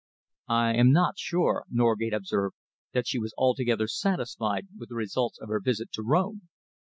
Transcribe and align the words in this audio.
"I 0.47 0.73
am 0.73 0.91
not 0.91 1.19
sure," 1.19 1.63
Norgate 1.69 2.11
observed, 2.11 2.55
"that 2.91 3.05
she 3.05 3.19
was 3.19 3.35
altogether 3.37 3.87
satisfied 3.87 4.65
with 4.75 4.89
the 4.89 4.95
results 4.95 5.37
of 5.37 5.49
her 5.49 5.59
visit 5.59 5.91
to 5.91 6.01
Rome." 6.01 6.49